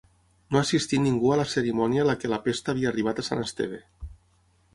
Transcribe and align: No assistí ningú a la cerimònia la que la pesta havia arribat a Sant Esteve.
No 0.53 0.61
assistí 0.61 0.99
ningú 1.03 1.29
a 1.35 1.37
la 1.41 1.45
cerimònia 1.51 2.07
la 2.11 2.15
que 2.23 2.33
la 2.33 2.41
pesta 2.49 2.75
havia 2.75 2.91
arribat 2.95 3.23
a 3.23 3.27
Sant 3.29 3.45
Esteve. 3.45 3.85